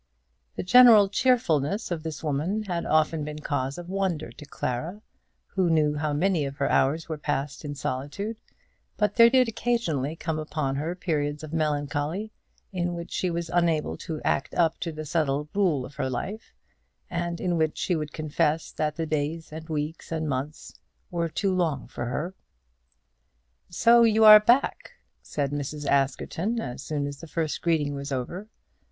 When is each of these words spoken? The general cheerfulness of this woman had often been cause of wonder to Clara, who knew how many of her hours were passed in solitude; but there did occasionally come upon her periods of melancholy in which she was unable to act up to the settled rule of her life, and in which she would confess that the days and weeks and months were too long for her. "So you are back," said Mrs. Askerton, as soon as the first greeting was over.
The 0.55 0.63
general 0.63 1.09
cheerfulness 1.09 1.91
of 1.91 2.01
this 2.01 2.23
woman 2.23 2.63
had 2.63 2.87
often 2.87 3.23
been 3.23 3.37
cause 3.37 3.77
of 3.77 3.87
wonder 3.87 4.31
to 4.31 4.45
Clara, 4.47 5.03
who 5.53 5.69
knew 5.69 5.93
how 5.93 6.11
many 6.11 6.43
of 6.43 6.55
her 6.57 6.67
hours 6.67 7.07
were 7.07 7.19
passed 7.19 7.63
in 7.63 7.75
solitude; 7.75 8.37
but 8.97 9.13
there 9.15 9.29
did 9.29 9.47
occasionally 9.47 10.15
come 10.15 10.39
upon 10.39 10.75
her 10.77 10.95
periods 10.95 11.43
of 11.43 11.53
melancholy 11.53 12.31
in 12.71 12.95
which 12.95 13.11
she 13.11 13.29
was 13.29 13.49
unable 13.51 13.95
to 13.97 14.19
act 14.23 14.55
up 14.55 14.79
to 14.79 14.91
the 14.91 15.05
settled 15.05 15.49
rule 15.53 15.85
of 15.85 15.93
her 15.93 16.09
life, 16.09 16.55
and 17.07 17.39
in 17.39 17.55
which 17.55 17.77
she 17.77 17.95
would 17.95 18.11
confess 18.11 18.71
that 18.71 18.95
the 18.95 19.05
days 19.05 19.53
and 19.53 19.69
weeks 19.69 20.11
and 20.11 20.27
months 20.27 20.73
were 21.11 21.29
too 21.29 21.53
long 21.53 21.85
for 21.87 22.05
her. 22.05 22.33
"So 23.69 24.01
you 24.01 24.25
are 24.25 24.39
back," 24.39 24.93
said 25.21 25.51
Mrs. 25.51 25.85
Askerton, 25.85 26.59
as 26.59 26.81
soon 26.81 27.05
as 27.05 27.19
the 27.19 27.27
first 27.27 27.61
greeting 27.61 27.93
was 27.93 28.11
over. 28.11 28.47